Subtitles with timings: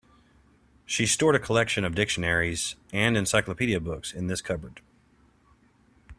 [0.83, 4.81] She stored a collection of dictionaries and encyclopedia books in this cupboard.